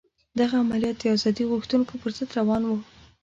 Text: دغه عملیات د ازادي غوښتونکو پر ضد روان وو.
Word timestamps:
دغه 0.39 0.55
عملیات 0.63 0.97
د 0.99 1.03
ازادي 1.15 1.43
غوښتونکو 1.51 1.93
پر 2.01 2.11
ضد 2.17 2.29
روان 2.39 2.61
وو. 2.65 2.77